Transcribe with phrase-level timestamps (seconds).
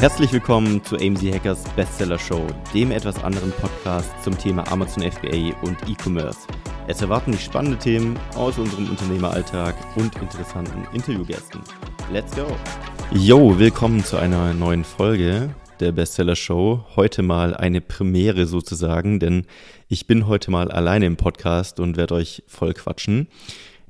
[0.00, 5.52] Herzlich willkommen zu AMZ Hackers Bestseller Show, dem etwas anderen Podcast zum Thema Amazon FBA
[5.62, 6.38] und E-Commerce.
[6.86, 11.60] Es erwarten dich spannende Themen aus unserem Unternehmeralltag und interessanten Interviewgästen.
[12.12, 12.46] Let's go!
[13.10, 16.84] Yo, willkommen zu einer neuen Folge der Bestseller Show.
[16.94, 19.46] Heute mal eine Premiere sozusagen, denn
[19.88, 23.26] ich bin heute mal alleine im Podcast und werde euch voll quatschen.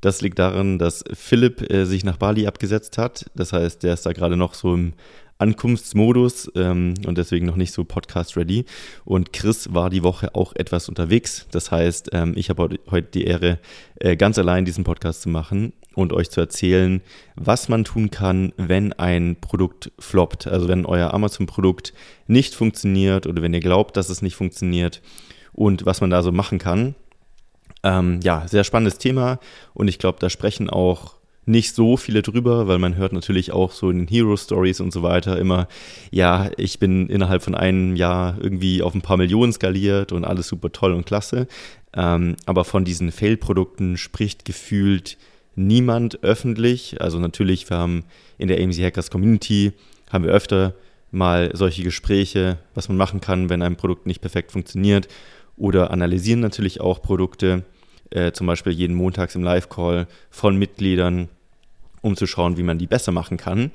[0.01, 3.27] Das liegt daran, dass Philipp äh, sich nach Bali abgesetzt hat.
[3.35, 4.93] Das heißt, der ist da gerade noch so im
[5.39, 8.65] Ankunftsmodus ähm, und deswegen noch nicht so podcast-ready.
[9.05, 11.47] Und Chris war die Woche auch etwas unterwegs.
[11.51, 13.59] Das heißt, ähm, ich habe heute die Ehre,
[13.97, 17.01] äh, ganz allein diesen Podcast zu machen und euch zu erzählen,
[17.37, 20.47] was man tun kann, wenn ein Produkt floppt.
[20.47, 21.93] Also wenn euer Amazon-Produkt
[22.27, 25.03] nicht funktioniert oder wenn ihr glaubt, dass es nicht funktioniert
[25.53, 26.95] und was man da so machen kann.
[27.85, 29.39] Ähm, ja, sehr spannendes Thema
[29.73, 31.18] und ich glaube, da sprechen auch
[31.49, 35.03] nicht so viele drüber, weil man hört natürlich auch so in Hero Stories und so
[35.03, 35.67] weiter immer,
[36.11, 40.49] ja, ich bin innerhalb von einem Jahr irgendwie auf ein paar Millionen skaliert und alles
[40.49, 41.49] super toll und klasse.
[41.95, 45.17] Ähm, aber von diesen Fail-Produkten spricht gefühlt
[45.57, 47.01] niemand öffentlich.
[47.01, 48.05] Also natürlich, wir haben
[48.37, 49.73] in der AMC Hackers Community,
[50.11, 50.75] haben wir öfter
[51.11, 55.09] mal solche Gespräche, was man machen kann, wenn ein Produkt nicht perfekt funktioniert
[55.57, 57.65] oder analysieren natürlich auch Produkte,
[58.11, 61.29] äh, zum Beispiel jeden Montags im Live-Call von Mitgliedern
[62.09, 63.71] um zu schauen, wie man die besser machen kann.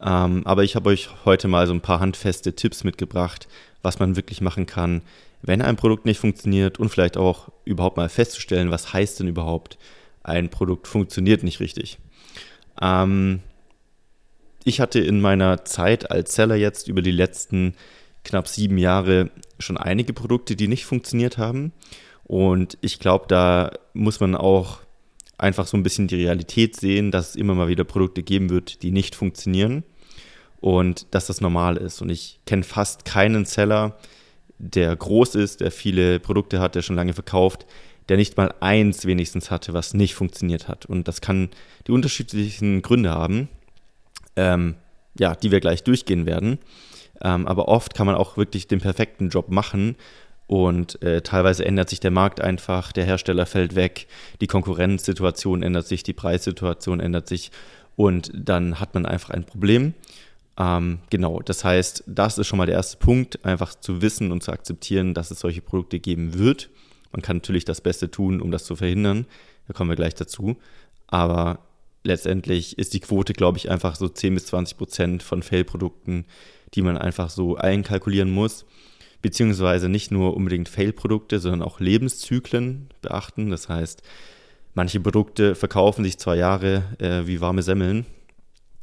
[0.00, 3.48] Ähm, aber ich habe euch heute mal so ein paar handfeste Tipps mitgebracht,
[3.82, 5.02] was man wirklich machen kann,
[5.42, 9.78] wenn ein Produkt nicht funktioniert und vielleicht auch überhaupt mal festzustellen, was heißt denn überhaupt,
[10.22, 11.98] ein Produkt funktioniert nicht richtig.
[12.80, 13.40] Ähm,
[14.64, 17.74] ich hatte in meiner Zeit als Seller jetzt über die letzten
[18.24, 21.72] knapp sieben Jahre schon einige Produkte, die nicht funktioniert haben.
[22.24, 24.78] Und ich glaube, da muss man auch
[25.42, 28.82] einfach so ein bisschen die Realität sehen, dass es immer mal wieder Produkte geben wird,
[28.82, 29.82] die nicht funktionieren
[30.60, 32.00] und dass das normal ist.
[32.00, 33.98] Und ich kenne fast keinen Seller,
[34.58, 37.66] der groß ist, der viele Produkte hat, der schon lange verkauft,
[38.08, 40.86] der nicht mal eins wenigstens hatte, was nicht funktioniert hat.
[40.86, 41.50] Und das kann
[41.86, 43.48] die unterschiedlichen Gründe haben,
[44.36, 44.76] ähm,
[45.18, 46.58] ja, die wir gleich durchgehen werden.
[47.20, 49.96] Ähm, aber oft kann man auch wirklich den perfekten Job machen
[50.46, 54.06] und äh, teilweise ändert sich der Markt einfach, der Hersteller fällt weg,
[54.40, 57.50] die Konkurrenzsituation ändert sich, die Preissituation ändert sich
[57.96, 59.94] und dann hat man einfach ein Problem.
[60.58, 64.42] Ähm, genau, das heißt, das ist schon mal der erste Punkt, einfach zu wissen und
[64.42, 66.68] zu akzeptieren, dass es solche Produkte geben wird.
[67.12, 69.26] Man kann natürlich das Beste tun, um das zu verhindern.
[69.66, 70.56] Da kommen wir gleich dazu.
[71.06, 71.60] Aber
[72.04, 76.26] letztendlich ist die Quote, glaube ich, einfach so 10 bis 20 Prozent von Fail-Produkten,
[76.74, 78.66] die man einfach so einkalkulieren muss
[79.22, 83.50] beziehungsweise nicht nur unbedingt Fail-Produkte, sondern auch Lebenszyklen beachten.
[83.50, 84.02] Das heißt,
[84.74, 88.04] manche Produkte verkaufen sich zwei Jahre äh, wie warme Semmeln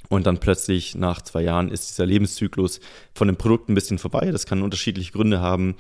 [0.09, 2.79] und dann plötzlich nach zwei Jahren ist dieser Lebenszyklus
[3.13, 4.31] von dem Produkt ein bisschen vorbei.
[4.31, 5.75] Das kann unterschiedliche Gründe haben.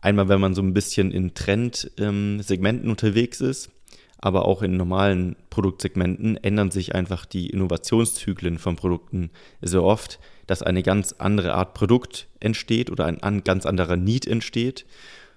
[0.00, 3.70] Einmal, wenn man so ein bisschen in Trendsegmenten ähm, unterwegs ist,
[4.18, 9.30] aber auch in normalen Produktsegmenten ändern sich einfach die Innovationszyklen von Produkten
[9.60, 14.86] so oft, dass eine ganz andere Art Produkt entsteht oder ein ganz anderer Need entsteht.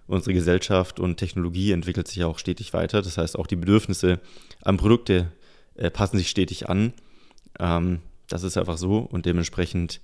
[0.07, 3.01] Unsere Gesellschaft und Technologie entwickelt sich auch stetig weiter.
[3.01, 4.19] Das heißt, auch die Bedürfnisse
[4.61, 5.31] an Produkte
[5.75, 6.93] äh, passen sich stetig an.
[7.59, 7.99] Ähm,
[8.29, 10.01] das ist einfach so und dementsprechend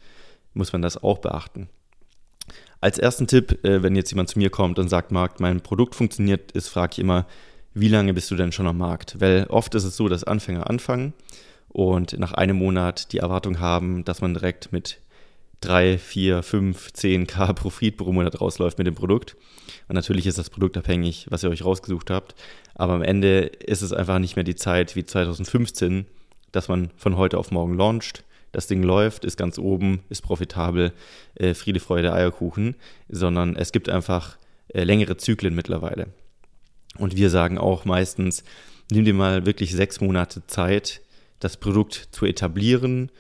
[0.53, 1.69] muss man das auch beachten.
[2.81, 5.95] Als ersten Tipp, äh, wenn jetzt jemand zu mir kommt und sagt, Markt, mein Produkt
[5.95, 7.25] funktioniert, ist, frage ich immer,
[7.73, 9.19] wie lange bist du denn schon am Markt?
[9.19, 11.13] Weil oft ist es so, dass Anfänger anfangen
[11.69, 15.00] und nach einem Monat die Erwartung haben, dass man direkt mit
[15.61, 19.35] 3, 4, 5, 10k Profit pro Monat rausläuft mit dem Produkt.
[19.88, 22.35] Und natürlich ist das produktabhängig, was ihr euch rausgesucht habt.
[22.75, 26.05] Aber am Ende ist es einfach nicht mehr die Zeit wie 2015,
[26.51, 28.23] dass man von heute auf morgen launcht.
[28.51, 30.91] Das Ding läuft, ist ganz oben, ist profitabel,
[31.35, 32.75] äh, Friede, Freude, Eierkuchen,
[33.09, 36.07] sondern es gibt einfach äh, längere Zyklen mittlerweile.
[36.98, 38.44] Und wir sagen auch meistens,
[38.92, 41.02] nimm dir mal wirklich sechs Monate Zeit,
[41.40, 43.12] das Produkt zu etablieren,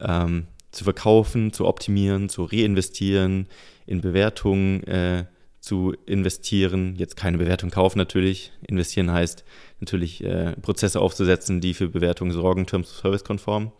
[0.00, 3.46] ähm, zu verkaufen, zu optimieren, zu reinvestieren,
[3.86, 5.24] in Bewertungen äh,
[5.60, 6.94] zu investieren.
[6.96, 8.52] Jetzt keine Bewertung kaufen natürlich.
[8.66, 9.44] Investieren heißt
[9.80, 13.72] natürlich äh, Prozesse aufzusetzen, die für Bewertungen sorgen, Terms Service konform.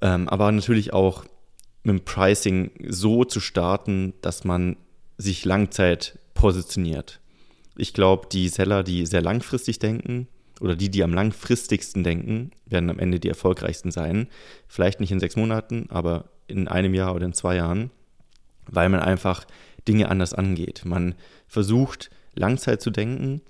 [0.00, 1.24] Ähm, aber natürlich auch
[1.82, 4.76] mit dem Pricing so zu starten, dass man
[5.18, 7.19] sich Langzeit positioniert.
[7.80, 10.28] Ich glaube, die Seller, die sehr langfristig denken,
[10.60, 14.28] oder die, die am langfristigsten denken, werden am Ende die erfolgreichsten sein.
[14.68, 17.90] Vielleicht nicht in sechs Monaten, aber in einem Jahr oder in zwei Jahren,
[18.66, 19.46] weil man einfach
[19.88, 20.82] Dinge anders angeht.
[20.84, 21.14] Man
[21.48, 23.40] versucht, Langzeit zu denken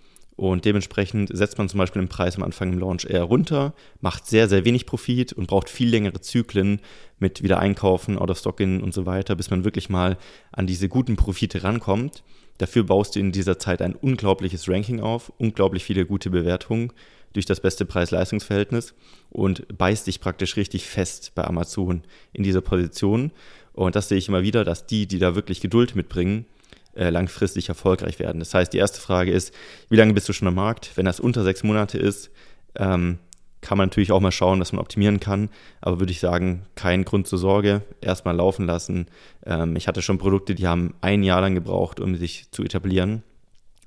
[0.41, 4.27] Und dementsprechend setzt man zum Beispiel den Preis am Anfang im Launch eher runter, macht
[4.27, 6.81] sehr, sehr wenig Profit und braucht viel längere Zyklen
[7.19, 10.17] mit wieder einkaufen, out of stock in und so weiter, bis man wirklich mal
[10.51, 12.25] an diese guten Profite rankommt.
[12.59, 16.93] Dafür baust du in dieser Zeit ein unglaubliches Ranking auf, unglaublich viele gute Bewertungen
[17.33, 18.95] durch das beste Preis-Leistungs-Verhältnis
[19.31, 22.03] und beißt dich praktisch richtig fest bei Amazon
[22.33, 23.31] in dieser Position.
[23.73, 26.45] Und das sehe ich immer wieder, dass die, die da wirklich Geduld mitbringen,
[26.95, 28.41] äh, langfristig erfolgreich werden.
[28.41, 29.55] Das heißt, die erste Frage ist,
[29.89, 30.91] wie lange bist du schon am Markt?
[30.97, 32.31] Wenn das unter sechs Monate ist,
[32.75, 33.19] ähm,
[33.61, 35.51] kann man natürlich auch mal schauen, was man optimieren kann.
[35.81, 37.83] Aber würde ich sagen, kein Grund zur Sorge.
[38.01, 39.07] Erstmal laufen lassen.
[39.45, 43.23] Ähm, ich hatte schon Produkte, die haben ein Jahr lang gebraucht, um sich zu etablieren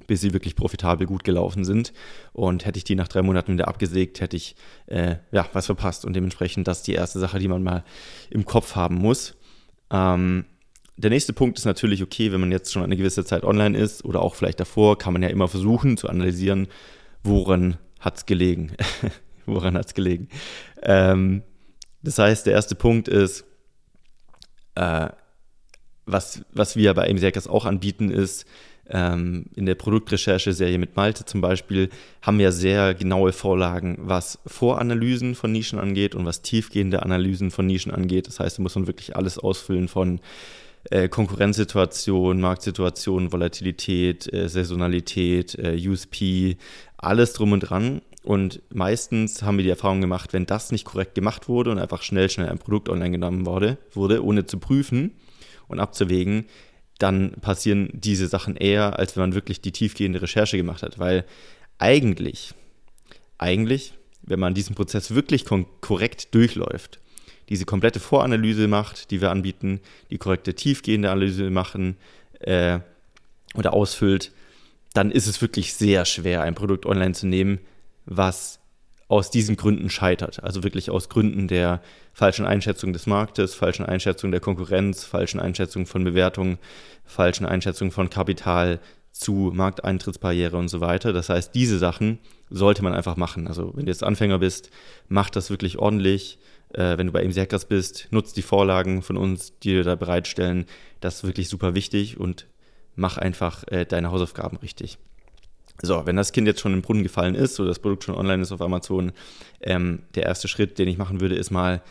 [0.08, 1.94] bis sie wirklich profitabel gut gelaufen sind.
[2.34, 4.56] Und hätte ich die nach drei Monaten wieder abgesägt, hätte ich
[4.88, 6.06] äh, ja was verpasst.
[6.06, 7.84] Und dementsprechend das ist die erste Sache, die man mal
[8.30, 9.36] im Kopf haben muss.
[9.92, 10.46] Ähm,
[10.96, 14.06] der nächste Punkt ist natürlich, okay, wenn man jetzt schon eine gewisse Zeit online ist
[14.06, 16.68] oder auch vielleicht davor, kann man ja immer versuchen zu analysieren,
[17.24, 18.74] woran hat es gelegen.
[19.46, 20.28] woran hat es gelegen.
[20.82, 21.44] Ähm,
[22.02, 23.46] das heißt, der erste Punkt ist,
[24.76, 25.10] äh,
[26.06, 28.46] was, was wir bei AMC auch anbieten, ist,
[28.90, 31.90] ähm, in der Produktrecherche-Serie mit Malte zum Beispiel
[32.22, 37.66] haben wir sehr genaue Vorlagen, was Voranalysen von Nischen angeht und was tiefgehende Analysen von
[37.66, 38.28] Nischen angeht.
[38.28, 40.20] Das heißt, da muss man wirklich alles ausfüllen von
[40.90, 46.58] äh, Konkurrenzsituation, Marktsituation, Volatilität, äh, Saisonalität, äh, USP,
[46.98, 48.02] alles drum und dran.
[48.24, 52.02] Und meistens haben wir die Erfahrung gemacht, wenn das nicht korrekt gemacht wurde und einfach
[52.02, 55.12] schnell, schnell ein Produkt online genommen wurde, wurde ohne zu prüfen
[55.68, 56.46] und abzuwägen,
[57.00, 61.00] dann passieren diese Sachen eher, als wenn man wirklich die tiefgehende Recherche gemacht hat.
[61.00, 61.26] Weil
[61.80, 62.54] eigentlich,
[63.38, 65.44] eigentlich, wenn man diesen Prozess wirklich
[65.82, 67.02] korrekt durchläuft,
[67.50, 69.82] diese komplette Voranalyse macht, die wir anbieten,
[70.12, 71.98] die korrekte tiefgehende Analyse machen
[72.40, 72.80] äh,
[73.56, 74.32] oder ausfüllt,
[74.94, 77.60] dann ist es wirklich sehr schwer, ein Produkt online zu nehmen,
[78.06, 78.60] was
[79.08, 80.44] aus diesen Gründen scheitert.
[80.44, 81.82] Also wirklich aus Gründen der
[82.14, 86.58] falschen Einschätzung des Marktes, falschen Einschätzung der Konkurrenz, falschen Einschätzung von Bewertungen,
[87.06, 88.80] falschen Einschätzung von Kapital
[89.12, 91.14] zu Markteintrittsbarriere und so weiter.
[91.14, 92.20] Das heißt, diese Sachen
[92.50, 93.48] sollte man einfach machen.
[93.48, 94.72] Also wenn du jetzt Anfänger bist,
[95.08, 96.40] mach das wirklich ordentlich.
[96.74, 100.66] Äh, wenn du bei MChackers bist, nutzt die Vorlagen von uns, die wir da bereitstellen.
[101.02, 102.48] Das ist wirklich super wichtig und
[102.96, 104.98] mach einfach äh, deine Hausaufgaben richtig.
[105.82, 108.44] So, wenn das Kind jetzt schon im Brunnen gefallen ist oder das Produkt schon online
[108.44, 109.12] ist auf Amazon,
[109.62, 111.82] ähm, der erste Schritt, den ich machen würde, ist mal,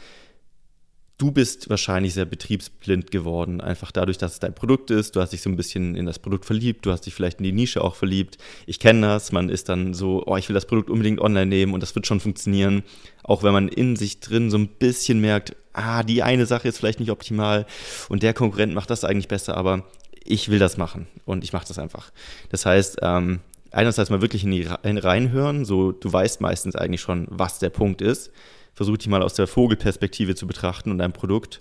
[1.23, 3.61] du bist wahrscheinlich sehr betriebsblind geworden.
[3.61, 5.15] Einfach dadurch, dass es dein Produkt ist.
[5.15, 6.85] Du hast dich so ein bisschen in das Produkt verliebt.
[6.85, 8.39] Du hast dich vielleicht in die Nische auch verliebt.
[8.67, 9.31] Ich kenne das.
[9.31, 12.09] Man ist dann so, oh, ich will das Produkt unbedingt online nehmen und das wird
[12.09, 12.83] schon funktionieren.
[13.23, 16.79] Auch wenn man in sich drin so ein bisschen merkt, ah, die eine Sache ist
[16.79, 17.67] vielleicht nicht optimal
[18.09, 19.85] und der Konkurrent macht das eigentlich besser, aber
[20.25, 22.11] ich will das machen und ich mache das einfach.
[22.51, 23.41] Das heißt, ähm,
[23.73, 28.03] einerseits mal wirklich in die reinhören, so du weißt meistens eigentlich schon, was der Punkt
[28.03, 28.31] ist.
[28.75, 31.61] Versuch dich mal aus der Vogelperspektive zu betrachten und dein Produkt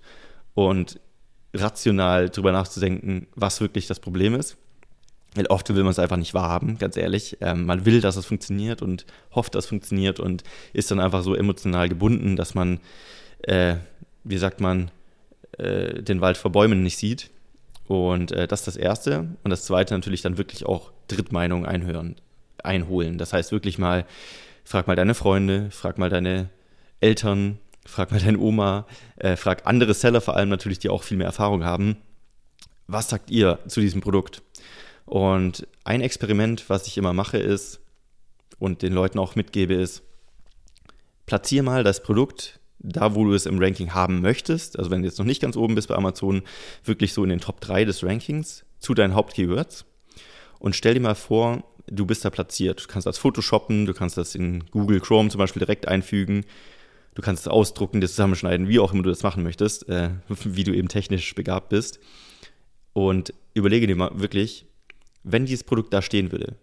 [0.54, 1.00] und
[1.54, 4.58] rational darüber nachzudenken, was wirklich das Problem ist.
[5.36, 7.38] Weil oft will man es einfach nicht wahrhaben, ganz ehrlich.
[7.40, 10.44] Ähm, man will, dass es funktioniert und hofft, dass es funktioniert und
[10.74, 12.80] ist dann einfach so emotional gebunden, dass man,
[13.44, 13.76] äh,
[14.26, 14.92] wie sagt man,
[15.58, 17.30] äh, den Wald vor Bäumen nicht sieht.
[17.88, 19.30] Und äh, das ist das Erste.
[19.44, 22.16] Und das Zweite natürlich dann wirklich auch Drittmeinungen einhören,
[22.64, 23.18] einholen.
[23.18, 24.06] Das heißt wirklich mal,
[24.64, 26.50] frag mal deine Freunde, frag mal deine
[27.00, 28.86] Eltern, frag mal deine Oma,
[29.18, 31.98] äh, frag andere Seller vor allem natürlich, die auch viel mehr Erfahrung haben.
[32.88, 34.42] Was sagt ihr zu diesem Produkt?
[35.06, 37.80] Und ein Experiment, was ich immer mache, ist
[38.60, 40.04] und den Leuten auch mitgebe, ist,
[41.26, 45.08] platziere mal das Produkt da, wo du es im Ranking haben möchtest, also wenn du
[45.08, 46.42] jetzt noch nicht ganz oben bist bei Amazon,
[46.84, 49.86] wirklich so in den Top 3 des Rankings zu deinen Hauptkeywords
[50.62, 52.84] und stell dir mal vor, du bist da platziert.
[52.84, 56.46] Du kannst das Photoshoppen, du kannst das in Google Chrome zum Beispiel direkt einfügen,
[57.16, 60.64] du kannst es ausdrucken, das zusammenschneiden, wie auch immer du das machen möchtest, äh, wie
[60.64, 62.00] du eben technisch begabt bist.
[62.94, 64.68] Und überlege dir mal wirklich,
[65.24, 66.56] wenn dieses Produkt da stehen würde,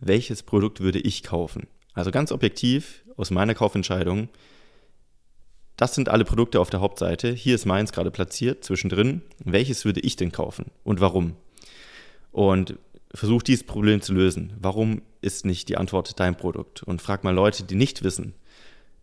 [0.00, 1.66] welches Produkt würde ich kaufen?
[1.92, 4.30] Also ganz objektiv aus meiner Kaufentscheidung,
[5.76, 7.32] das sind alle Produkte auf der Hauptseite.
[7.32, 9.20] Hier ist meins gerade platziert, zwischendrin.
[9.44, 11.36] Welches würde ich denn kaufen und warum?
[12.30, 12.78] Und
[13.14, 14.54] versuch dieses Problem zu lösen.
[14.60, 16.82] Warum ist nicht die Antwort dein Produkt?
[16.82, 18.34] Und frag mal Leute, die nicht wissen,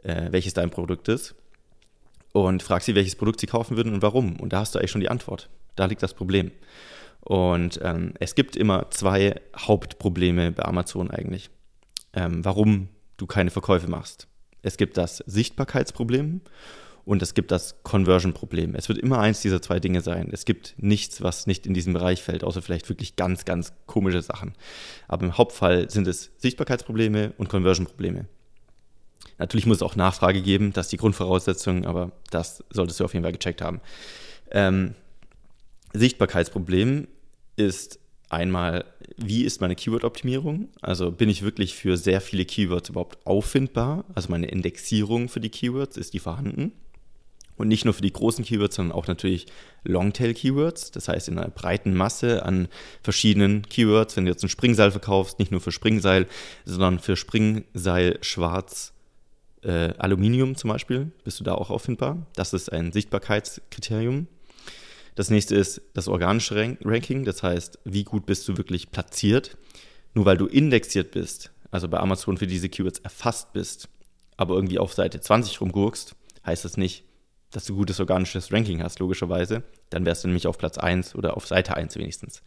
[0.04, 1.36] äh, welches dein Produkt ist.
[2.32, 4.40] Und frag sie, welches Produkt sie kaufen würden und warum.
[4.40, 5.50] Und da hast du eigentlich schon die Antwort.
[5.76, 6.52] Da liegt das Problem.
[7.22, 11.50] Und ähm, es gibt immer zwei Hauptprobleme bei Amazon eigentlich,
[12.14, 14.28] ähm, warum du keine Verkäufe machst.
[14.62, 16.42] Es gibt das Sichtbarkeitsproblem
[17.10, 18.76] und es gibt das Conversion-Problem.
[18.76, 20.30] Es wird immer eins dieser zwei Dinge sein.
[20.32, 24.22] Es gibt nichts, was nicht in diesen Bereich fällt, außer vielleicht wirklich ganz, ganz komische
[24.22, 24.54] Sachen.
[25.08, 28.28] Aber im Hauptfall sind es Sichtbarkeitsprobleme und Conversion-Probleme.
[29.40, 33.14] Natürlich muss es auch Nachfrage geben, das ist die Grundvoraussetzung, aber das solltest du auf
[33.14, 33.82] jeden Fall gecheckt haben.
[34.52, 34.94] Ähm,
[35.94, 37.08] Sichtbarkeitsproblem
[37.56, 38.00] ist
[38.30, 38.86] einmal,
[39.18, 40.70] wie ist meine Keyword-Optimierung?
[40.80, 44.06] Also bin ich wirklich für sehr viele Keywords überhaupt auffindbar?
[44.14, 46.72] Also meine Indexierung für die Keywords, ist die vorhanden?
[47.60, 49.46] Und nicht nur für die großen Keywords, sondern auch natürlich
[49.84, 50.92] Longtail-Keywords.
[50.92, 52.70] Das heißt, in einer breiten Masse an
[53.04, 54.16] verschiedenen Keywords.
[54.16, 56.26] Wenn du jetzt ein Springseil verkaufst, nicht nur für Springseil,
[56.64, 58.94] sondern für Springseil schwarz
[59.62, 62.26] äh, Aluminium zum Beispiel, bist du da auch auffindbar.
[62.34, 64.28] Das ist ein Sichtbarkeitskriterium.
[65.16, 69.58] Das nächste ist das organische Ranking, das heißt, wie gut bist du wirklich platziert.
[70.14, 73.90] Nur weil du indexiert bist, also bei Amazon für diese Keywords erfasst bist,
[74.38, 77.04] aber irgendwie auf Seite 20 rumgurkst, heißt das nicht,
[77.52, 79.64] dass du gutes organisches Ranking hast, logischerweise.
[79.90, 82.44] Dann wärst du nämlich auf Platz 1 oder auf Seite 1 wenigstens.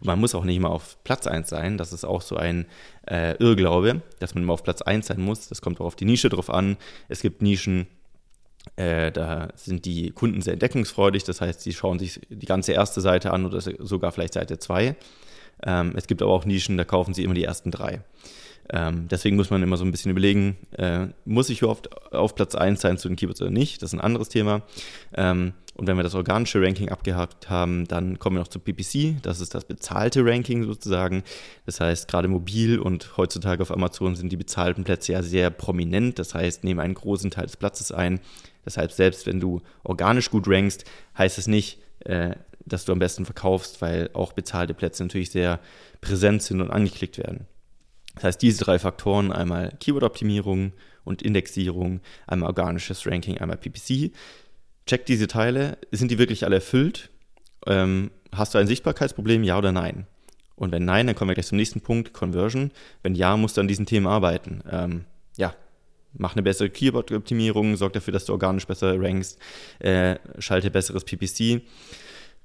[0.00, 1.78] Und man muss auch nicht immer auf Platz 1 sein.
[1.78, 2.66] Das ist auch so ein
[3.08, 5.48] äh, Irrglaube, dass man immer auf Platz 1 sein muss.
[5.48, 6.76] Das kommt auch auf die Nische drauf an.
[7.08, 7.86] Es gibt Nischen,
[8.76, 13.00] äh, da sind die Kunden sehr entdeckungsfreudig, das heißt, sie schauen sich die ganze erste
[13.00, 14.96] Seite an oder sogar vielleicht Seite 2.
[15.64, 18.02] Ähm, es gibt aber auch Nischen, da kaufen sie immer die ersten drei.
[18.70, 22.54] Ähm, deswegen muss man immer so ein bisschen überlegen, äh, muss ich überhaupt auf Platz
[22.54, 23.82] 1 sein zu den Keywords oder nicht?
[23.82, 24.62] Das ist ein anderes Thema.
[25.14, 29.22] Ähm, und wenn wir das organische Ranking abgehakt haben, dann kommen wir noch zu PPC.
[29.22, 31.22] Das ist das bezahlte Ranking sozusagen.
[31.64, 36.18] Das heißt, gerade mobil und heutzutage auf Amazon sind die bezahlten Plätze ja sehr prominent.
[36.18, 38.20] Das heißt, nehmen einen großen Teil des Platzes ein.
[38.66, 40.84] Deshalb, selbst wenn du organisch gut rankst,
[41.16, 45.58] heißt es nicht, äh, dass du am besten verkaufst, weil auch bezahlte Plätze natürlich sehr
[46.00, 47.46] präsent sind und angeklickt werden.
[48.14, 50.72] Das heißt, diese drei Faktoren, einmal Keyword-Optimierung
[51.04, 54.12] und Indexierung, einmal organisches Ranking, einmal PPC.
[54.86, 57.10] Check diese Teile, sind die wirklich alle erfüllt?
[57.66, 60.06] Ähm, hast du ein Sichtbarkeitsproblem, ja oder nein?
[60.56, 62.70] Und wenn nein, dann kommen wir gleich zum nächsten Punkt, Conversion.
[63.02, 64.62] Wenn ja, musst du an diesen Themen arbeiten.
[64.70, 65.04] Ähm,
[65.36, 65.54] ja,
[66.12, 69.38] mach eine bessere Keyword-Optimierung, sorg dafür, dass du organisch besser rankst,
[69.78, 71.62] äh, schalte besseres PPC.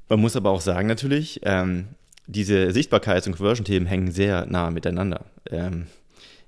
[0.09, 1.89] Man muss aber auch sagen natürlich, ähm,
[2.27, 5.25] diese Sichtbarkeits- und Conversion-Themen hängen sehr nah miteinander.
[5.49, 5.87] Ähm,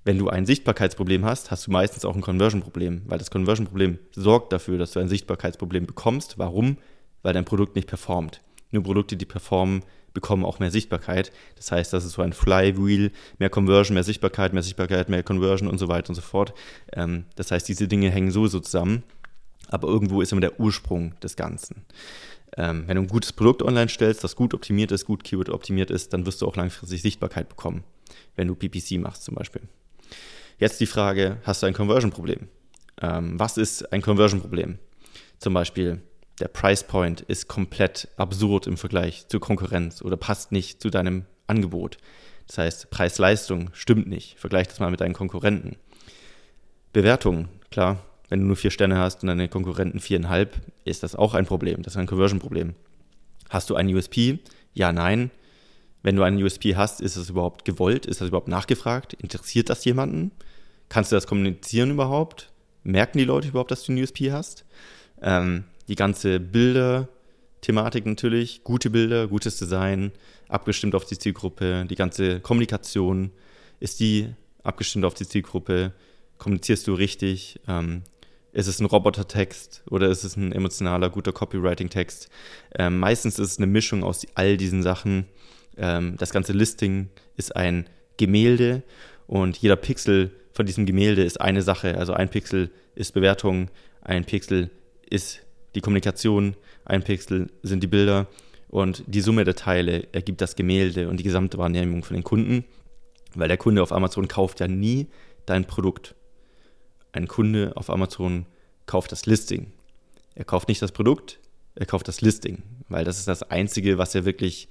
[0.04, 4.54] wenn du ein Sichtbarkeitsproblem hast, hast du meistens auch ein Conversion-Problem, weil das Conversion-Problem sorgt
[4.54, 6.38] dafür, dass du ein Sichtbarkeitsproblem bekommst.
[6.38, 6.78] Warum?
[7.22, 8.42] Weil dein Produkt nicht performt.
[8.72, 9.84] Nur Produkte, die performen,
[10.14, 11.32] bekommen auch mehr Sichtbarkeit.
[11.56, 15.70] Das heißt, das ist so ein Flywheel, mehr Conversion, mehr Sichtbarkeit, mehr Sichtbarkeit, mehr Conversion
[15.70, 16.54] und so weiter und so fort.
[16.94, 19.04] Ähm, das heißt, diese Dinge hängen so, so zusammen,
[19.68, 21.86] aber irgendwo ist immer der Ursprung des Ganzen.
[22.60, 25.90] Ähm, wenn du ein gutes Produkt online stellst, das gut optimiert ist, gut Keyword optimiert
[25.90, 27.86] ist, dann wirst du auch langfristig Sichtbarkeit bekommen,
[28.36, 29.62] wenn du PPC machst zum Beispiel.
[30.58, 32.50] Jetzt die Frage, hast du ein Conversion-Problem?
[33.02, 34.78] Ähm, was ist ein Conversion-Problem?
[35.38, 36.02] Zum Beispiel,
[36.42, 41.26] der Price Point ist komplett absurd im Vergleich zur Konkurrenz oder passt nicht zu deinem
[41.48, 41.98] Angebot.
[42.48, 44.38] Das heißt, Preis-Leistung stimmt nicht.
[44.38, 45.78] Vergleich das mal mit deinen Konkurrenten.
[46.92, 50.56] Bewertung, klar, wenn du nur vier Sterne hast und deine Konkurrenten viereinhalb,
[50.86, 51.82] ist das auch ein Problem.
[51.82, 52.76] Das ist ein Conversion-Problem.
[53.50, 54.40] Hast du einen USP?
[54.74, 55.32] Ja, nein.
[56.04, 58.06] Wenn du einen USP hast, ist das überhaupt gewollt?
[58.06, 59.14] Ist das überhaupt nachgefragt?
[59.14, 60.32] Interessiert das jemanden?
[60.88, 62.52] Kannst du das kommunizieren überhaupt?
[62.84, 64.64] Merken die Leute überhaupt, dass du einen USP hast?
[65.22, 70.12] Ähm, die ganze Bilder-Thematik natürlich, gute Bilder, gutes Design,
[70.48, 73.32] abgestimmt auf die Zielgruppe, die ganze Kommunikation,
[73.80, 74.30] ist die
[74.64, 75.94] abgestimmt auf die Zielgruppe,
[76.38, 78.04] kommunizierst du richtig, ähm,
[78.60, 82.30] ist es ein Robotertext oder ist es ein emotionaler, guter Copywriting-Text?
[82.78, 85.26] Ähm, meistens ist es eine Mischung aus all diesen Sachen.
[85.78, 87.88] Ähm, das ganze Listing ist ein
[88.18, 88.84] Gemälde
[89.28, 91.98] und jeder Pixel von diesem Gemälde ist eine Sache.
[91.98, 93.70] Also ein Pixel ist Bewertung,
[94.02, 94.70] ein Pixel
[95.10, 95.42] ist
[95.74, 98.28] die Kommunikation, ein Pixel sind die Bilder
[98.68, 102.66] und die Summe der Teile ergibt das Gemälde und die gesamte Wahrnehmung von den Kunden,
[103.36, 105.08] weil der Kunde auf Amazon kauft ja nie
[105.46, 106.16] dein Produkt
[107.12, 108.46] ein Kunde auf Amazon
[108.86, 109.72] kauft das Listing.
[110.36, 111.40] Er kauft nicht das Produkt,
[111.76, 114.70] er kauft das Listing, weil das ist das Einzige, was er wirklich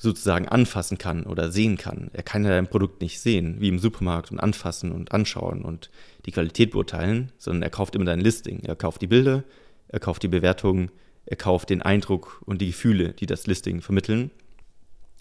[0.00, 2.10] sozusagen anfassen kann oder sehen kann.
[2.12, 5.90] Er kann ja dein Produkt nicht sehen, wie im Supermarkt und anfassen und anschauen und
[6.26, 8.60] die Qualität beurteilen, sondern er kauft immer dein Listing.
[8.64, 9.44] Er kauft die Bilder,
[9.88, 10.90] er kauft die Bewertungen,
[11.26, 14.30] er kauft den Eindruck und die Gefühle, die das Listing vermitteln.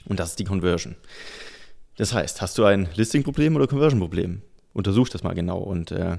[0.05, 0.95] Und das ist die Conversion.
[1.97, 4.41] Das heißt, hast du ein Listing-Problem oder Conversion-Problem?
[4.73, 6.17] Untersuch das mal genau und äh,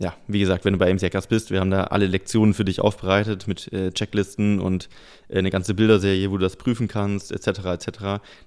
[0.00, 2.64] ja, wie gesagt, wenn du bei MC Hackers bist, wir haben da alle Lektionen für
[2.64, 4.88] dich aufbereitet mit äh, Checklisten und
[5.28, 7.64] äh, eine ganze Bilderserie, wo du das prüfen kannst, etc.
[7.64, 7.88] etc.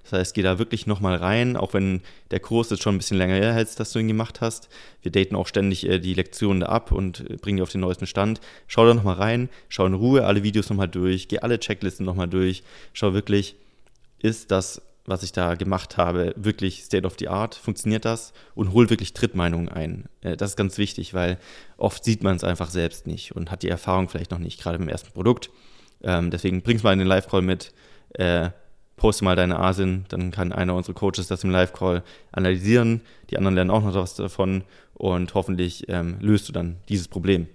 [0.02, 3.18] Das heißt, geh da wirklich nochmal rein, auch wenn der Kurs jetzt schon ein bisschen
[3.18, 4.70] länger her ist, dass du ihn gemacht hast.
[5.02, 7.82] Wir daten auch ständig äh, die Lektionen da ab und äh, bringen die auf den
[7.82, 8.40] neuesten Stand.
[8.66, 12.28] Schau da nochmal rein, schau in Ruhe alle Videos nochmal durch, geh alle Checklisten nochmal
[12.28, 12.62] durch,
[12.94, 13.56] schau wirklich,
[14.20, 18.72] ist das was ich da gemacht habe, wirklich State of the Art, funktioniert das und
[18.72, 20.08] hol wirklich Trittmeinungen ein.
[20.20, 21.38] Äh, das ist ganz wichtig, weil
[21.76, 24.78] oft sieht man es einfach selbst nicht und hat die Erfahrung vielleicht noch nicht, gerade
[24.78, 25.50] beim ersten Produkt.
[26.02, 27.72] Ähm, deswegen bring's mal in den Live-Call mit,
[28.14, 28.50] äh,
[28.96, 33.56] poste mal deine ASIN, dann kann einer unserer Coaches das im Live-Call analysieren, die anderen
[33.56, 34.62] lernen auch noch was davon
[34.94, 37.48] und hoffentlich ähm, löst du dann dieses Problem.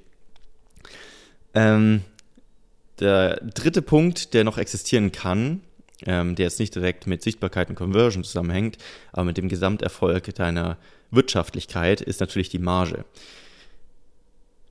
[1.53, 2.01] Ähm,
[2.99, 5.61] der dritte Punkt, der noch existieren kann,
[6.05, 8.77] ähm, der jetzt nicht direkt mit Sichtbarkeit und Conversion zusammenhängt,
[9.11, 10.77] aber mit dem Gesamterfolg deiner
[11.11, 13.05] Wirtschaftlichkeit ist natürlich die Marge.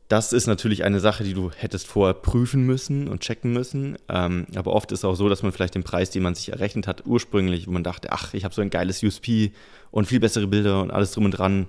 [0.09, 3.97] Das ist natürlich eine Sache, die du hättest vorher prüfen müssen und checken müssen.
[4.09, 6.52] Ähm, aber oft ist es auch so, dass man vielleicht den Preis, den man sich
[6.52, 9.52] errechnet hat, ursprünglich, wo man dachte, ach, ich habe so ein geiles USP
[9.90, 11.66] und viel bessere Bilder und alles drum und dran,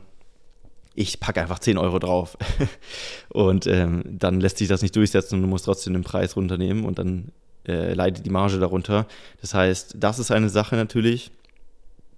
[0.94, 2.38] ich packe einfach 10 Euro drauf.
[3.30, 6.86] und ähm, dann lässt sich das nicht durchsetzen und du musst trotzdem den Preis runternehmen
[6.86, 7.32] und dann
[7.68, 9.08] äh, leidet die Marge darunter.
[9.42, 11.32] Das heißt, das ist eine Sache natürlich,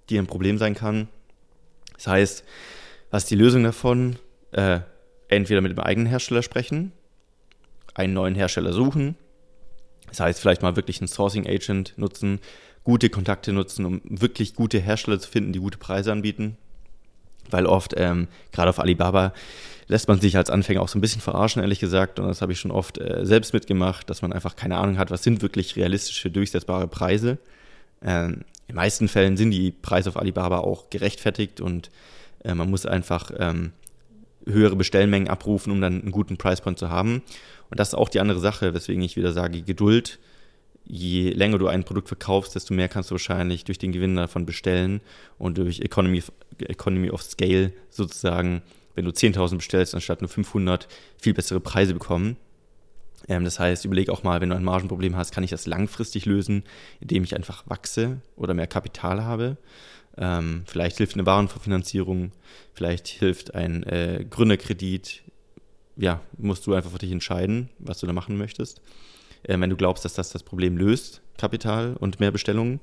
[0.10, 1.08] die ein Problem sein kann.
[1.96, 2.44] Das heißt,
[3.12, 4.18] was ist die Lösung davon?
[4.51, 4.79] Äh,
[5.27, 6.91] entweder mit dem eigenen Hersteller sprechen,
[7.94, 9.15] einen neuen Hersteller suchen.
[10.08, 12.39] Das heißt, vielleicht mal wirklich einen Sourcing Agent nutzen,
[12.84, 16.58] gute Kontakte nutzen, um wirklich gute Hersteller zu finden, die gute Preise anbieten.
[17.51, 19.34] Weil oft, ähm, gerade auf Alibaba,
[19.88, 22.20] lässt man sich als Anfänger auch so ein bisschen verarschen, ehrlich gesagt.
[22.20, 25.12] Und das habe ich schon oft äh, selbst mitgemacht, dass man einfach keine Ahnung hat,
[25.12, 27.39] was sind wirklich realistische, durchsetzbare Preise.
[28.03, 31.89] Ähm, in den meisten Fällen sind die Preise auf Alibaba auch gerechtfertigt und
[32.44, 33.72] äh, man muss einfach ähm,
[34.46, 37.24] höhere Bestellmengen abrufen, um dann einen guten Pricepoint zu haben.
[37.72, 40.20] Und das ist auch die andere Sache, weswegen ich wieder sage, Geduld.
[40.86, 44.46] Je länger du ein Produkt verkaufst, desto mehr kannst du wahrscheinlich durch den Gewinn davon
[44.46, 45.02] bestellen
[45.38, 46.24] und durch Economy,
[46.60, 48.64] Economy of Scale sozusagen
[49.00, 52.36] wenn du 10.000 bestellst, anstatt nur 500, viel bessere Preise bekommen.
[53.30, 56.26] Ähm, das heißt, überleg auch mal, wenn du ein Margenproblem hast, kann ich das langfristig
[56.26, 56.64] lösen,
[57.00, 59.56] indem ich einfach wachse oder mehr Kapital habe.
[60.18, 62.34] Ähm, vielleicht hilft eine Warenverfinanzierung,
[62.74, 65.22] vielleicht hilft ein äh, Gründerkredit.
[65.96, 68.82] Ja, musst du einfach für dich entscheiden, was du da machen möchtest.
[69.46, 72.80] Ähm, wenn du glaubst, dass das das Problem löst, Kapital und mehr Bestellungen.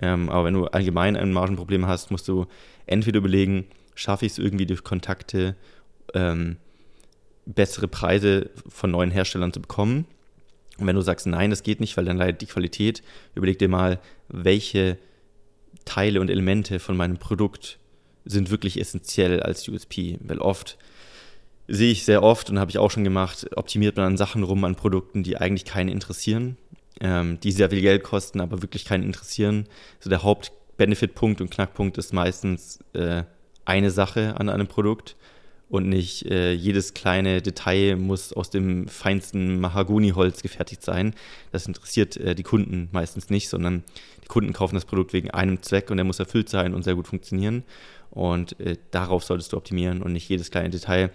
[0.00, 2.46] Ähm, aber wenn du allgemein ein Margenproblem hast, musst du
[2.86, 5.56] entweder überlegen, schaffe ich es irgendwie durch Kontakte,
[6.14, 6.56] ähm,
[7.46, 10.06] bessere Preise von neuen Herstellern zu bekommen.
[10.78, 13.02] Und wenn du sagst, nein, das geht nicht, weil dann leidet die Qualität,
[13.34, 14.98] überleg dir mal, welche
[15.84, 17.78] Teile und Elemente von meinem Produkt
[18.24, 20.18] sind wirklich essentiell als USP.
[20.20, 20.78] Weil oft
[21.68, 24.64] sehe ich sehr oft und habe ich auch schon gemacht, optimiert man an Sachen rum,
[24.64, 26.56] an Produkten, die eigentlich keinen interessieren,
[27.00, 29.66] ähm, die sehr viel Geld kosten, aber wirklich keinen interessieren.
[30.00, 33.24] So der Hauptbenefit-Punkt und Knackpunkt ist meistens äh,
[33.66, 35.14] eine Sache an einem Produkt
[35.68, 41.14] und nicht äh, jedes kleine Detail muss aus dem feinsten Mahagoniholz gefertigt sein.
[41.52, 43.84] Das interessiert äh, die Kunden meistens nicht, sondern
[44.24, 46.94] die Kunden kaufen das Produkt wegen einem Zweck und der muss erfüllt sein und sehr
[46.94, 47.64] gut funktionieren.
[48.10, 51.10] Und äh, darauf solltest du optimieren und nicht jedes kleine Detail.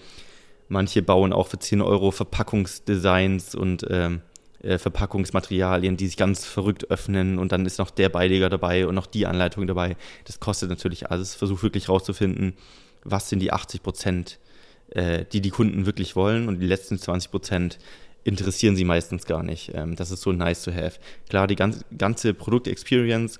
[0.74, 4.22] Manche bauen auch für 10 Euro Verpackungsdesigns und ähm,
[4.64, 8.96] äh, Verpackungsmaterialien, die sich ganz verrückt öffnen und dann ist noch der Beileger dabei und
[8.96, 9.96] noch die Anleitung dabei.
[10.26, 11.36] Das kostet natürlich alles.
[11.36, 12.54] Versuch wirklich rauszufinden,
[13.04, 14.40] was sind die 80 Prozent,
[14.90, 17.78] äh, die die Kunden wirklich wollen und die letzten 20 Prozent
[18.24, 19.72] interessieren sie meistens gar nicht.
[19.76, 21.00] Ähm, das ist so nice to have.
[21.30, 23.40] Klar, die ganze, ganze Produkt-Experience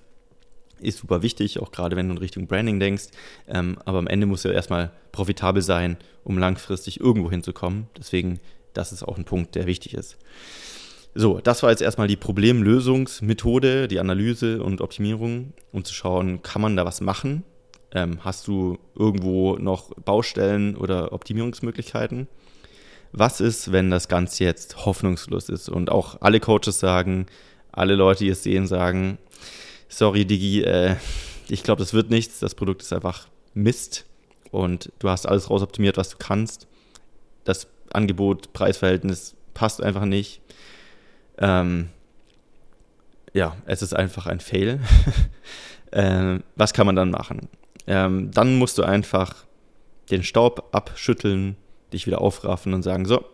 [0.84, 3.06] ist super wichtig, auch gerade wenn du in Richtung Branding denkst.
[3.48, 7.88] Ähm, aber am Ende muss ja erstmal profitabel sein, um langfristig irgendwo hinzukommen.
[7.98, 8.40] Deswegen,
[8.74, 10.18] das ist auch ein Punkt, der wichtig ist.
[11.16, 16.62] So, das war jetzt erstmal die Problemlösungsmethode, die Analyse und Optimierung, um zu schauen, kann
[16.62, 17.44] man da was machen?
[17.92, 22.28] Ähm, hast du irgendwo noch Baustellen oder Optimierungsmöglichkeiten?
[23.12, 27.28] Was ist, wenn das Ganze jetzt hoffnungslos ist und auch alle Coaches sagen,
[27.72, 29.20] alle Leute, die es sehen, sagen,
[29.98, 30.96] sorry Digi, äh,
[31.48, 34.06] ich glaube, das wird nichts, das Produkt ist einfach Mist
[34.52, 36.68] und du hast alles rausoptimiert, was du kannst.
[37.44, 40.42] Das Angebot, Preisverhältnis passt einfach nicht
[41.38, 41.90] ähm,
[43.34, 44.80] ja, es ist einfach ein Fail.
[45.92, 47.50] ähm, was kann man dann machen?
[47.88, 49.46] Ähm, dann musst du einfach
[50.12, 51.56] den Staub abschütteln,
[51.92, 53.26] dich wieder aufraffen und sagen, so,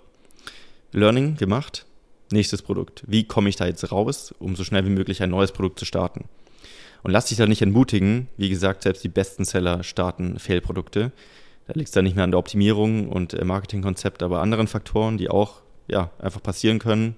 [0.91, 1.86] Learning gemacht,
[2.32, 3.04] nächstes Produkt.
[3.06, 5.86] Wie komme ich da jetzt raus, um so schnell wie möglich ein neues Produkt zu
[5.86, 6.26] starten?
[7.04, 8.28] Und lass dich da nicht entmutigen.
[8.38, 11.12] Wie gesagt, selbst die besten Seller starten Fail-Produkte.
[11.68, 15.18] Da liegt es dann nicht mehr an der Optimierung und äh, Marketingkonzept, aber anderen Faktoren,
[15.18, 17.16] die auch ja, einfach passieren können.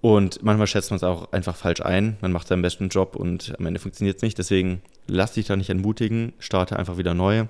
[0.00, 2.18] Und manchmal schätzt man es auch einfach falsch ein.
[2.20, 4.36] Man macht seinen besten Job und am Ende funktioniert es nicht.
[4.36, 7.46] Deswegen lass dich da nicht entmutigen, starte einfach wieder neu.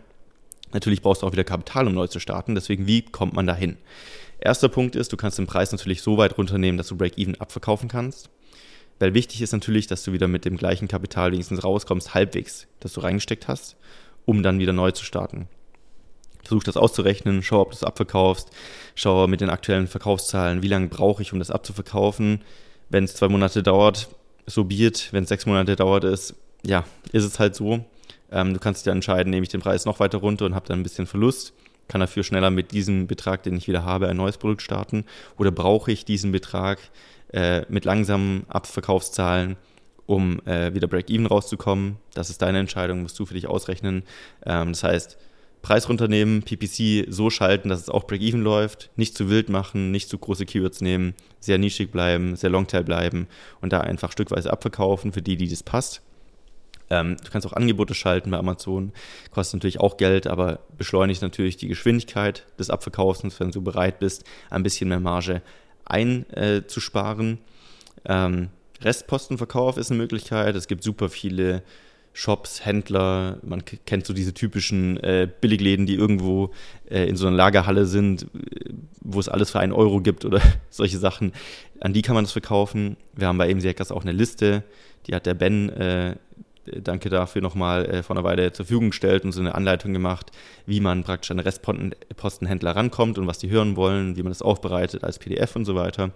[0.73, 2.55] Natürlich brauchst du auch wieder Kapital, um neu zu starten.
[2.55, 3.77] Deswegen, wie kommt man da hin?
[4.39, 7.89] Erster Punkt ist, du kannst den Preis natürlich so weit runternehmen, dass du Break-Even abverkaufen
[7.89, 8.31] kannst.
[8.99, 12.93] Weil wichtig ist natürlich, dass du wieder mit dem gleichen Kapital wenigstens rauskommst, halbwegs, das
[12.93, 13.77] du reingesteckt hast,
[14.25, 15.49] um dann wieder neu zu starten.
[16.43, 18.51] Versuch das auszurechnen, schau, ob du es abverkaufst,
[18.95, 22.43] schau mit den aktuellen Verkaufszahlen, wie lange brauche ich, um das abzuverkaufen.
[22.91, 24.09] Wenn es zwei Monate dauert,
[24.47, 25.09] so biert.
[25.13, 27.85] Wenn es sechs Monate dauert, ist, ja, ist es halt so.
[28.31, 30.67] Ähm, du kannst dich dann entscheiden, nehme ich den Preis noch weiter runter und habe
[30.67, 31.55] dann ein bisschen Verlust,
[31.89, 35.05] kann dafür schneller mit diesem Betrag, den ich wieder habe, ein neues Produkt starten.
[35.39, 36.79] Oder brauche ich diesen Betrag
[37.33, 39.57] äh, mit langsamen Abverkaufszahlen,
[40.07, 41.97] um äh, wieder Break-Even rauszukommen?
[42.15, 44.03] Das ist deine Entscheidung, musst du für dich ausrechnen.
[44.45, 45.19] Ähm, das heißt,
[45.65, 50.11] Preis runternehmen, PPC so schalten, dass es auch Break-Even läuft, nicht zu wild machen, nicht
[50.11, 53.29] zu große Keywords nehmen, sehr nischig bleiben, sehr Longtail bleiben
[53.63, 56.03] und da einfach stückweise abverkaufen für die, die das passt.
[56.91, 58.93] Ähm, du kannst auch Angebote schalten bei Amazon,
[59.31, 64.25] kostet natürlich auch Geld, aber beschleunigt natürlich die Geschwindigkeit des Abverkaufs, wenn du bereit bist,
[64.51, 65.41] ein bisschen mehr Marge
[65.85, 67.39] einzusparen.
[68.05, 68.49] Äh, ähm,
[68.81, 70.57] Restpostenverkauf ist eine Möglichkeit.
[70.57, 71.63] Es gibt super viele
[72.17, 76.53] Shops, Händler, man kennt so diese typischen äh, Billigläden, die irgendwo
[76.89, 78.29] äh, in so einer Lagerhalle sind,
[79.01, 81.33] wo es alles für einen Euro gibt oder solche Sachen.
[81.81, 82.97] An die kann man das verkaufen.
[83.15, 84.63] Wir haben bei Hackers auch eine Liste,
[85.09, 86.15] die hat der Ben, äh,
[86.67, 90.31] danke dafür nochmal, äh, vor einer Weile zur Verfügung gestellt und so eine Anleitung gemacht,
[90.67, 95.05] wie man praktisch an Restpostenhändler rankommt und was die hören wollen, wie man das aufbereitet
[95.05, 96.11] als PDF und so weiter.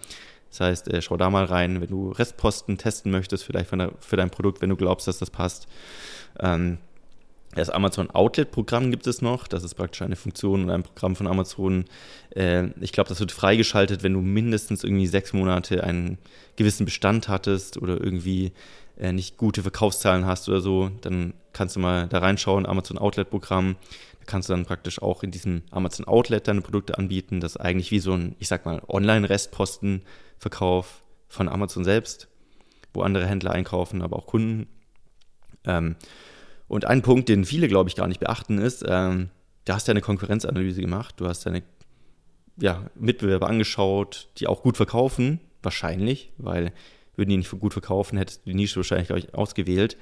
[0.50, 4.16] Das heißt, äh, schau da mal rein, wenn du Restposten testen möchtest, vielleicht der, für
[4.16, 5.68] dein Produkt, wenn du glaubst, dass das passt.
[6.40, 6.78] Ähm,
[7.54, 9.48] das Amazon Outlet Programm gibt es noch.
[9.48, 11.86] Das ist praktisch eine Funktion und ein Programm von Amazon.
[12.30, 16.18] Äh, ich glaube, das wird freigeschaltet, wenn du mindestens irgendwie sechs Monate einen
[16.56, 18.52] gewissen Bestand hattest oder irgendwie
[18.98, 20.90] äh, nicht gute Verkaufszahlen hast oder so.
[21.00, 23.76] Dann kannst du mal da reinschauen, Amazon Outlet Programm.
[24.20, 27.40] Da kannst du dann praktisch auch in diesem Amazon Outlet deine Produkte anbieten.
[27.40, 30.02] Das ist eigentlich wie so ein, ich sag mal, Online-Restposten
[30.38, 32.28] Verkauf von Amazon selbst,
[32.94, 34.66] wo andere Händler einkaufen, aber auch Kunden.
[35.64, 35.96] Ähm,
[36.68, 39.30] und ein Punkt, den viele, glaube ich, gar nicht beachten, ist, ähm,
[39.64, 41.62] da hast du eine Konkurrenzanalyse gemacht, du hast deine
[42.60, 46.72] ja, Mitbewerber angeschaut, die auch gut verkaufen, wahrscheinlich, weil
[47.18, 49.96] würden die nicht gut verkaufen, hättest du die Nische wahrscheinlich ich, ausgewählt.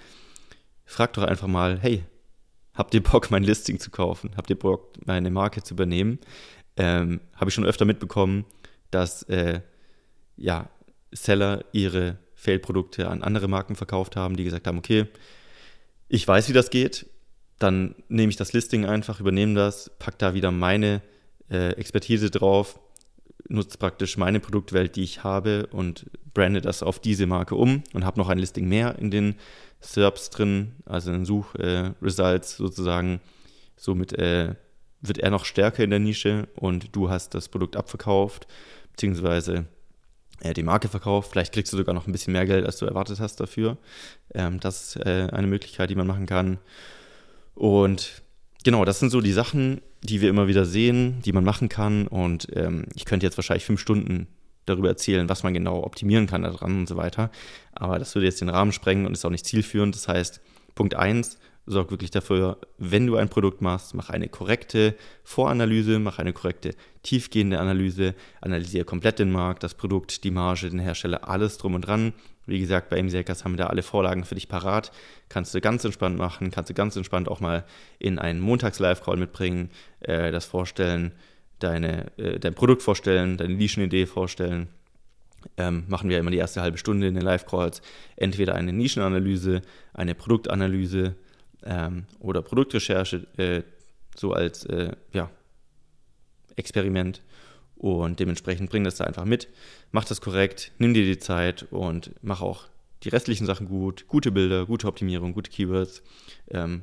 [0.85, 2.05] Frag doch einfach mal, hey,
[2.74, 4.31] habt ihr Bock, mein Listing zu kaufen?
[4.37, 6.20] Habt ihr Bock, meine Marke zu übernehmen?
[6.76, 8.44] Ähm, Habe ich schon öfter mitbekommen,
[8.90, 9.61] dass äh,
[10.37, 10.68] ja,
[11.11, 15.07] Seller ihre Fail-Produkte an andere Marken verkauft haben, die gesagt haben, okay,
[16.09, 17.07] ich weiß, wie das geht,
[17.59, 21.02] dann nehme ich das Listing einfach, übernehme das, packe da wieder meine
[21.50, 22.79] äh, Expertise drauf,
[23.48, 28.05] nutze praktisch meine Produktwelt, die ich habe und brande das auf diese Marke um und
[28.05, 29.37] habe noch ein Listing mehr in den
[29.81, 33.20] SERPs drin, also in Suchresults äh, sozusagen.
[33.77, 34.55] Somit äh,
[35.01, 38.46] wird er noch stärker in der Nische und du hast das Produkt abverkauft,
[38.92, 39.64] beziehungsweise
[40.40, 41.31] äh, die Marke verkauft.
[41.33, 43.79] Vielleicht kriegst du sogar noch ein bisschen mehr Geld, als du erwartet hast dafür.
[44.35, 46.59] Ähm, das ist äh, eine Möglichkeit, die man machen kann.
[47.55, 48.22] Und
[48.62, 52.07] genau, das sind so die Sachen, die wir immer wieder sehen, die man machen kann.
[52.07, 54.27] Und ähm, ich könnte jetzt wahrscheinlich fünf Stunden
[54.66, 57.31] darüber erzählen, was man genau optimieren kann daran und so weiter.
[57.72, 59.94] Aber das würde jetzt den Rahmen sprengen und ist auch nicht zielführend.
[59.94, 60.40] Das heißt,
[60.74, 66.18] Punkt 1, sorg wirklich dafür, wenn du ein Produkt machst, mach eine korrekte Voranalyse, mach
[66.18, 71.59] eine korrekte tiefgehende Analyse, analysiere komplett den Markt, das Produkt, die Marge, den Hersteller, alles
[71.59, 72.12] drum und dran.
[72.46, 74.92] Wie gesagt, bei MCACers haben wir da alle Vorlagen für dich parat.
[75.29, 77.64] Kannst du ganz entspannt machen, kannst du ganz entspannt auch mal
[77.98, 81.12] in einen Montags-Live-Call mitbringen, äh, das vorstellen,
[81.59, 84.69] deine, äh, dein Produkt vorstellen, deine Nischenidee vorstellen.
[85.57, 87.81] Ähm, machen wir immer die erste halbe Stunde in den Live-Calls.
[88.16, 89.62] Entweder eine Nischenanalyse,
[89.95, 91.14] eine Produktanalyse,
[91.66, 93.62] ähm, oder Produktrecherche äh,
[94.16, 95.31] so als äh, ja,
[96.57, 97.23] Experiment
[97.77, 99.49] und dementsprechend bring das da einfach mit,
[99.92, 102.64] mach das korrekt, nimm dir die Zeit und mach auch
[103.03, 106.03] die restlichen Sachen gut, gute Bilder, gute Optimierung, gute Keywords,
[106.51, 106.83] ähm,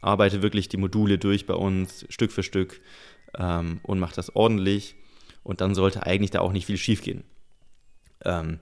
[0.00, 2.80] arbeite wirklich die Module durch bei uns Stück für Stück
[3.38, 4.94] ähm, und mach das ordentlich
[5.42, 7.24] und dann sollte eigentlich da auch nicht viel schief gehen.
[8.24, 8.60] Ähm,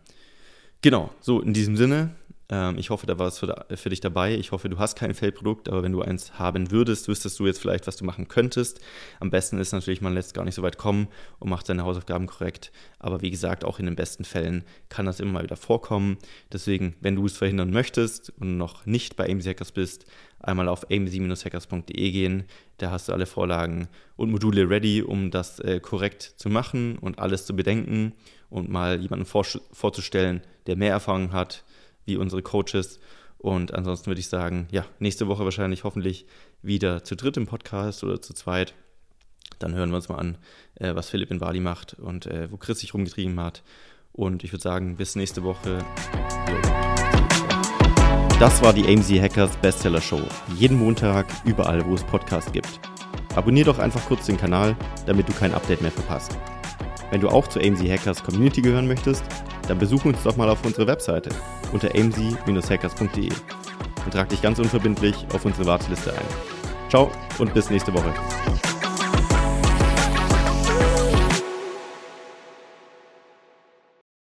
[0.81, 2.17] genau, so in diesem Sinne,
[2.53, 4.35] ähm, ich hoffe, da war es für, für, dich dabei.
[4.35, 7.61] Ich hoffe, du hast kein Feldprodukt, aber wenn du eins haben würdest, wüsstest du jetzt
[7.61, 8.81] vielleicht, was du machen könntest.
[9.21, 11.09] Am besten ist natürlich, man lässt gar nicht so weit kommen
[11.39, 12.71] und macht seine Hausaufgaben korrekt.
[12.99, 16.19] Aber wie gesagt, auch in den besten Fällen kann das immer mal wieder vorkommen.
[16.53, 20.05] Deswegen, wenn du es verhindern möchtest und noch nicht bei AMC Hackers bist,
[20.42, 22.44] einmal auf amc-hackers.de gehen.
[22.78, 27.18] Da hast du alle Vorlagen und Module ready, um das äh, korrekt zu machen und
[27.18, 28.12] alles zu bedenken
[28.50, 31.64] und mal jemanden vor, vorzustellen, der mehr Erfahrung hat,
[32.05, 33.00] wie unsere Coaches.
[33.38, 36.26] Und ansonsten würde ich sagen, ja, nächste Woche wahrscheinlich hoffentlich
[36.62, 38.74] wieder zu dritt im Podcast oder zu zweit.
[39.59, 40.38] Dann hören wir uns mal an,
[40.76, 43.62] äh, was Philipp in Bali macht und äh, wo Chris sich rumgetrieben hat.
[44.12, 45.85] Und ich würde sagen, bis nächste Woche.
[48.42, 50.20] Das war die AMZ Hackers Bestseller Show.
[50.57, 52.81] Jeden Montag, überall, wo es Podcasts gibt.
[53.37, 54.74] Abonnier doch einfach kurz den Kanal,
[55.07, 56.37] damit du kein Update mehr verpasst.
[57.12, 59.22] Wenn du auch zur AMZ Hackers Community gehören möchtest,
[59.68, 61.31] dann besuch uns doch mal auf unserer Webseite
[61.70, 63.31] unter amz-hackers.de
[64.05, 66.88] und trag dich ganz unverbindlich auf unsere Warteliste ein.
[66.88, 68.12] Ciao und bis nächste Woche.